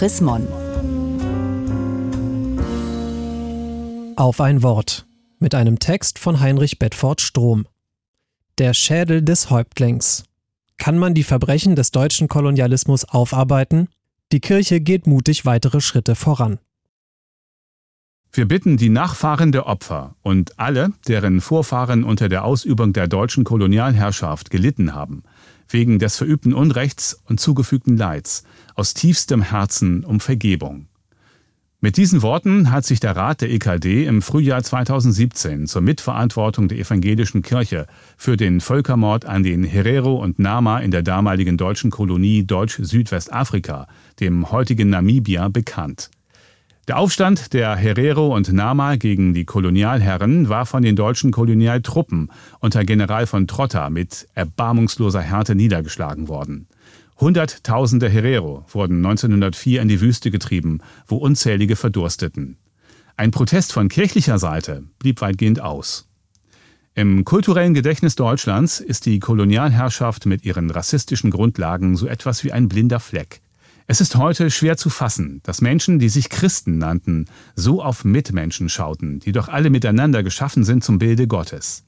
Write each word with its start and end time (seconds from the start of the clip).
Chris 0.00 0.22
Mon. 0.22 0.48
Auf 4.16 4.40
ein 4.40 4.62
Wort 4.62 5.04
mit 5.40 5.54
einem 5.54 5.78
Text 5.78 6.18
von 6.18 6.40
Heinrich 6.40 6.78
Bedford 6.78 7.20
Strom. 7.20 7.66
Der 8.56 8.72
Schädel 8.72 9.20
des 9.20 9.50
Häuptlings. 9.50 10.24
Kann 10.78 10.96
man 10.96 11.12
die 11.12 11.22
Verbrechen 11.22 11.76
des 11.76 11.90
deutschen 11.90 12.28
Kolonialismus 12.28 13.04
aufarbeiten? 13.04 13.88
Die 14.32 14.40
Kirche 14.40 14.80
geht 14.80 15.06
mutig 15.06 15.44
weitere 15.44 15.82
Schritte 15.82 16.14
voran. 16.14 16.60
Wir 18.32 18.48
bitten 18.48 18.78
die 18.78 18.88
Nachfahren 18.88 19.52
der 19.52 19.66
Opfer 19.66 20.14
und 20.22 20.58
alle, 20.58 20.94
deren 21.08 21.42
Vorfahren 21.42 22.04
unter 22.04 22.30
der 22.30 22.46
Ausübung 22.46 22.94
der 22.94 23.06
deutschen 23.06 23.44
Kolonialherrschaft 23.44 24.48
gelitten 24.48 24.94
haben, 24.94 25.24
wegen 25.72 25.98
des 25.98 26.16
verübten 26.16 26.52
Unrechts 26.52 27.20
und 27.24 27.40
zugefügten 27.40 27.96
Leids, 27.96 28.44
aus 28.74 28.94
tiefstem 28.94 29.42
Herzen 29.42 30.04
um 30.04 30.20
Vergebung. 30.20 30.86
Mit 31.82 31.96
diesen 31.96 32.20
Worten 32.20 32.70
hat 32.70 32.84
sich 32.84 33.00
der 33.00 33.16
Rat 33.16 33.40
der 33.40 33.50
EKD 33.50 34.04
im 34.04 34.20
Frühjahr 34.20 34.62
2017 34.62 35.66
zur 35.66 35.80
Mitverantwortung 35.80 36.68
der 36.68 36.78
evangelischen 36.78 37.40
Kirche 37.40 37.86
für 38.18 38.36
den 38.36 38.60
Völkermord 38.60 39.24
an 39.24 39.42
den 39.42 39.64
Herero 39.64 40.22
und 40.22 40.38
Nama 40.38 40.80
in 40.80 40.90
der 40.90 41.02
damaligen 41.02 41.56
deutschen 41.56 41.90
Kolonie 41.90 42.44
Deutsch-Südwestafrika, 42.44 43.86
dem 44.20 44.50
heutigen 44.50 44.90
Namibia, 44.90 45.48
bekannt. 45.48 46.10
Der 46.90 46.98
Aufstand 46.98 47.52
der 47.52 47.76
Herero 47.76 48.34
und 48.34 48.52
Nama 48.52 48.96
gegen 48.96 49.32
die 49.32 49.44
Kolonialherren 49.44 50.48
war 50.48 50.66
von 50.66 50.82
den 50.82 50.96
deutschen 50.96 51.30
Kolonialtruppen 51.30 52.32
unter 52.58 52.84
General 52.84 53.28
von 53.28 53.46
Trotta 53.46 53.90
mit 53.90 54.26
erbarmungsloser 54.34 55.20
Härte 55.20 55.54
niedergeschlagen 55.54 56.26
worden. 56.26 56.66
Hunderttausende 57.16 58.08
Herero 58.08 58.64
wurden 58.72 58.96
1904 59.06 59.82
in 59.82 59.86
die 59.86 60.00
Wüste 60.00 60.32
getrieben, 60.32 60.80
wo 61.06 61.18
unzählige 61.18 61.76
verdursteten. 61.76 62.56
Ein 63.16 63.30
Protest 63.30 63.72
von 63.72 63.88
kirchlicher 63.88 64.40
Seite 64.40 64.82
blieb 64.98 65.20
weitgehend 65.20 65.60
aus. 65.60 66.08
Im 66.96 67.24
kulturellen 67.24 67.72
Gedächtnis 67.72 68.16
Deutschlands 68.16 68.80
ist 68.80 69.06
die 69.06 69.20
Kolonialherrschaft 69.20 70.26
mit 70.26 70.44
ihren 70.44 70.70
rassistischen 70.72 71.30
Grundlagen 71.30 71.94
so 71.94 72.08
etwas 72.08 72.42
wie 72.42 72.50
ein 72.50 72.66
blinder 72.66 72.98
Fleck. 72.98 73.42
Es 73.90 74.00
ist 74.00 74.14
heute 74.14 74.52
schwer 74.52 74.76
zu 74.76 74.88
fassen, 74.88 75.40
dass 75.42 75.62
Menschen, 75.62 75.98
die 75.98 76.10
sich 76.10 76.28
Christen 76.28 76.78
nannten, 76.78 77.24
so 77.56 77.82
auf 77.82 78.04
Mitmenschen 78.04 78.68
schauten, 78.68 79.18
die 79.18 79.32
doch 79.32 79.48
alle 79.48 79.68
miteinander 79.68 80.22
geschaffen 80.22 80.62
sind 80.62 80.84
zum 80.84 81.00
Bilde 81.00 81.26
Gottes. 81.26 81.82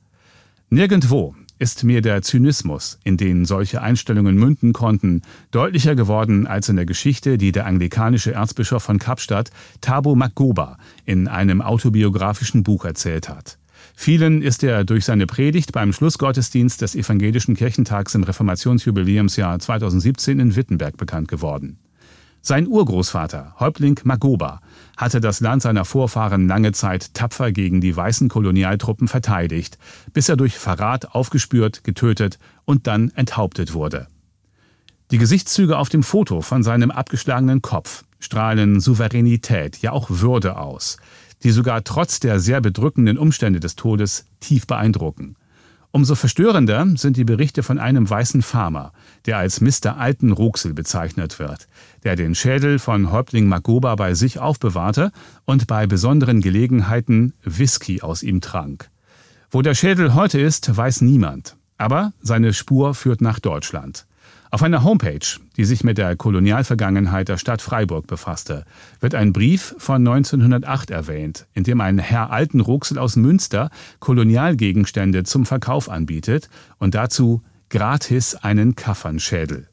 Nirgendwo 0.68 1.36
ist 1.60 1.84
mir 1.84 2.02
der 2.02 2.22
Zynismus, 2.22 2.98
in 3.04 3.18
den 3.18 3.44
solche 3.44 3.82
Einstellungen 3.82 4.34
münden 4.34 4.72
konnten, 4.72 5.22
deutlicher 5.52 5.94
geworden 5.94 6.48
als 6.48 6.68
in 6.68 6.74
der 6.74 6.86
Geschichte, 6.86 7.38
die 7.38 7.52
der 7.52 7.66
anglikanische 7.66 8.32
Erzbischof 8.32 8.82
von 8.82 8.98
Kapstadt, 8.98 9.52
Thabo 9.80 10.16
Magoba, 10.16 10.78
in 11.04 11.28
einem 11.28 11.62
autobiografischen 11.62 12.64
Buch 12.64 12.84
erzählt 12.84 13.28
hat. 13.28 13.58
Vielen 13.94 14.42
ist 14.42 14.64
er 14.64 14.82
durch 14.82 15.04
seine 15.04 15.28
Predigt 15.28 15.70
beim 15.70 15.92
Schlussgottesdienst 15.92 16.82
des 16.82 16.96
Evangelischen 16.96 17.54
Kirchentags 17.54 18.16
im 18.16 18.24
Reformationsjubiläumsjahr 18.24 19.60
2017 19.60 20.40
in 20.40 20.56
Wittenberg 20.56 20.96
bekannt 20.96 21.28
geworden. 21.28 21.78
Sein 22.44 22.66
Urgroßvater, 22.66 23.54
Häuptling 23.60 24.00
Magoba, 24.02 24.60
hatte 24.96 25.20
das 25.20 25.38
Land 25.38 25.62
seiner 25.62 25.84
Vorfahren 25.84 26.48
lange 26.48 26.72
Zeit 26.72 27.14
tapfer 27.14 27.52
gegen 27.52 27.80
die 27.80 27.96
weißen 27.96 28.28
Kolonialtruppen 28.28 29.06
verteidigt, 29.06 29.78
bis 30.12 30.28
er 30.28 30.36
durch 30.36 30.58
Verrat 30.58 31.14
aufgespürt, 31.14 31.84
getötet 31.84 32.40
und 32.64 32.88
dann 32.88 33.12
enthauptet 33.14 33.74
wurde. 33.74 34.08
Die 35.12 35.18
Gesichtszüge 35.18 35.78
auf 35.78 35.88
dem 35.88 36.02
Foto 36.02 36.40
von 36.40 36.64
seinem 36.64 36.90
abgeschlagenen 36.90 37.62
Kopf 37.62 38.02
strahlen 38.18 38.80
Souveränität, 38.80 39.78
ja 39.78 39.92
auch 39.92 40.10
Würde 40.10 40.56
aus, 40.56 40.96
die 41.44 41.50
sogar 41.52 41.84
trotz 41.84 42.18
der 42.18 42.40
sehr 42.40 42.60
bedrückenden 42.60 43.18
Umstände 43.18 43.60
des 43.60 43.76
Todes 43.76 44.26
tief 44.40 44.66
beeindrucken. 44.66 45.36
Umso 45.94 46.14
verstörender 46.14 46.86
sind 46.96 47.18
die 47.18 47.24
Berichte 47.24 47.62
von 47.62 47.78
einem 47.78 48.08
weißen 48.08 48.40
Farmer, 48.40 48.92
der 49.26 49.36
als 49.36 49.60
Mr. 49.60 49.98
Alten 49.98 50.32
Ruxel 50.32 50.72
bezeichnet 50.72 51.38
wird, 51.38 51.68
der 52.02 52.16
den 52.16 52.34
Schädel 52.34 52.78
von 52.78 53.12
Häuptling 53.12 53.46
Magoba 53.46 53.94
bei 53.94 54.14
sich 54.14 54.38
aufbewahrte 54.38 55.12
und 55.44 55.66
bei 55.66 55.86
besonderen 55.86 56.40
Gelegenheiten 56.40 57.34
Whisky 57.44 58.00
aus 58.00 58.22
ihm 58.22 58.40
trank. 58.40 58.90
Wo 59.50 59.60
der 59.60 59.74
Schädel 59.74 60.14
heute 60.14 60.40
ist, 60.40 60.74
weiß 60.74 61.02
niemand. 61.02 61.56
Aber 61.76 62.14
seine 62.22 62.54
Spur 62.54 62.94
führt 62.94 63.20
nach 63.20 63.38
Deutschland. 63.38 64.06
Auf 64.50 64.62
einer 64.62 64.84
Homepage, 64.84 65.26
die 65.56 65.64
sich 65.64 65.82
mit 65.82 65.96
der 65.96 66.14
Kolonialvergangenheit 66.14 67.28
der 67.28 67.38
Stadt 67.38 67.62
Freiburg 67.62 68.06
befasste, 68.06 68.64
wird 69.00 69.14
ein 69.14 69.32
Brief 69.32 69.74
von 69.78 70.06
1908 70.06 70.90
erwähnt, 70.90 71.46
in 71.54 71.64
dem 71.64 71.80
ein 71.80 71.98
Herr 71.98 72.30
Altenruxel 72.30 72.98
aus 72.98 73.16
Münster 73.16 73.70
Kolonialgegenstände 74.00 75.24
zum 75.24 75.46
Verkauf 75.46 75.88
anbietet 75.88 76.50
und 76.78 76.94
dazu 76.94 77.42
gratis 77.70 78.34
einen 78.34 78.76
Kaffernschädel. 78.76 79.68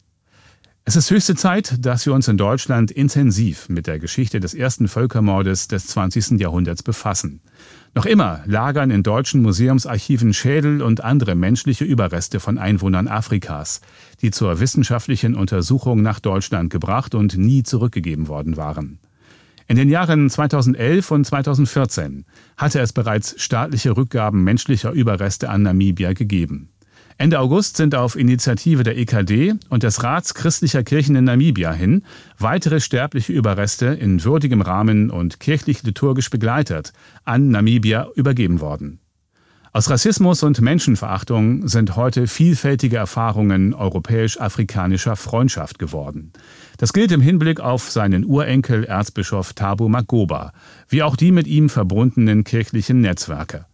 Es 0.85 0.95
ist 0.95 1.11
höchste 1.11 1.35
Zeit, 1.35 1.85
dass 1.85 2.05
wir 2.05 2.13
uns 2.13 2.27
in 2.27 2.37
Deutschland 2.37 2.89
intensiv 2.89 3.69
mit 3.69 3.85
der 3.85 3.99
Geschichte 3.99 4.39
des 4.39 4.55
ersten 4.55 4.87
Völkermordes 4.87 5.67
des 5.67 5.87
20. 5.87 6.39
Jahrhunderts 6.39 6.81
befassen. 6.81 7.41
Noch 7.93 8.05
immer 8.05 8.41
lagern 8.45 8.89
in 8.89 9.03
deutschen 9.03 9.41
Museumsarchiven 9.41 10.33
Schädel 10.33 10.81
und 10.81 11.03
andere 11.03 11.35
menschliche 11.35 11.85
Überreste 11.85 12.39
von 12.39 12.57
Einwohnern 12.57 13.07
Afrikas, 13.07 13.81
die 14.21 14.31
zur 14.31 14.59
wissenschaftlichen 14.59 15.35
Untersuchung 15.35 16.01
nach 16.01 16.19
Deutschland 16.19 16.71
gebracht 16.71 17.13
und 17.13 17.37
nie 17.37 17.61
zurückgegeben 17.61 18.27
worden 18.27 18.57
waren. 18.57 18.99
In 19.67 19.75
den 19.75 19.89
Jahren 19.89 20.27
2011 20.27 21.11
und 21.11 21.25
2014 21.25 22.25
hatte 22.57 22.79
es 22.79 22.93
bereits 22.93 23.39
staatliche 23.39 23.95
Rückgaben 23.95 24.43
menschlicher 24.43 24.91
Überreste 24.91 25.49
an 25.49 25.61
Namibia 25.61 26.13
gegeben. 26.13 26.69
Ende 27.21 27.41
August 27.41 27.75
sind 27.75 27.95
auf 27.95 28.15
Initiative 28.15 28.83
der 28.83 28.97
EKD 28.97 29.55
und 29.67 29.83
des 29.83 30.03
Rats 30.03 30.33
christlicher 30.33 30.83
Kirchen 30.83 31.17
in 31.17 31.25
Namibia 31.25 31.73
hin 31.73 32.03
weitere 32.37 32.79
sterbliche 32.79 33.33
Überreste 33.33 33.87
in 33.87 34.23
würdigem 34.23 34.61
Rahmen 34.61 35.09
und 35.11 35.41
kirchlich 35.41 35.83
liturgisch 35.83 36.29
begleitet 36.29 36.93
an 37.25 37.49
Namibia 37.49 38.07
übergeben 38.15 38.61
worden. 38.61 39.01
Aus 39.73 39.89
Rassismus 39.89 40.43
und 40.43 40.61
Menschenverachtung 40.61 41.67
sind 41.67 41.97
heute 41.97 42.25
vielfältige 42.25 42.95
Erfahrungen 42.95 43.73
europäisch-afrikanischer 43.73 45.17
Freundschaft 45.17 45.77
geworden. 45.77 46.31
Das 46.77 46.93
gilt 46.93 47.11
im 47.11 47.19
Hinblick 47.19 47.59
auf 47.59 47.91
seinen 47.91 48.23
Urenkel 48.23 48.85
Erzbischof 48.85 49.51
Thabo 49.51 49.89
Magoba, 49.89 50.53
wie 50.87 51.03
auch 51.03 51.17
die 51.17 51.33
mit 51.33 51.47
ihm 51.47 51.67
verbundenen 51.67 52.45
kirchlichen 52.45 53.01
Netzwerke. 53.01 53.65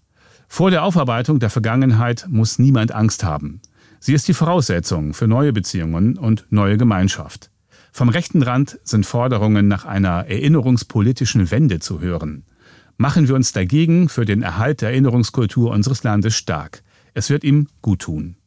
Vor 0.55 0.71
der 0.71 0.85
Aufarbeitung 0.85 1.39
der 1.39 1.49
Vergangenheit 1.49 2.27
muss 2.29 2.59
niemand 2.59 2.93
Angst 2.93 3.25
haben. 3.25 3.59
Sie 3.99 4.13
ist 4.13 4.29
die 4.29 4.33
Voraussetzung 4.33 5.13
für 5.13 5.27
neue 5.27 5.51
Beziehungen 5.51 6.17
und 6.17 6.45
neue 6.49 6.77
Gemeinschaft. 6.77 7.51
Vom 7.91 8.07
rechten 8.07 8.41
Rand 8.41 8.79
sind 8.85 9.05
Forderungen 9.05 9.67
nach 9.67 9.83
einer 9.83 10.27
erinnerungspolitischen 10.29 11.51
Wende 11.51 11.79
zu 11.79 11.99
hören. 11.99 12.45
Machen 12.95 13.27
wir 13.27 13.35
uns 13.35 13.51
dagegen 13.51 14.07
für 14.07 14.23
den 14.23 14.43
Erhalt 14.43 14.79
der 14.79 14.91
Erinnerungskultur 14.91 15.71
unseres 15.71 16.03
Landes 16.03 16.35
stark. 16.35 16.83
Es 17.13 17.29
wird 17.29 17.43
ihm 17.43 17.67
gut 17.81 18.03
tun. 18.03 18.37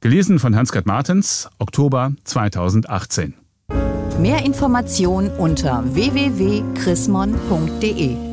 Gelesen 0.00 0.40
von 0.40 0.56
Hans-Gerd 0.56 0.86
Martens, 0.86 1.48
Oktober 1.60 2.10
2018. 2.24 3.34
Mehr 4.18 4.44
Informationen 4.44 5.30
unter 5.30 5.84
www.chrismon.de 5.94 8.27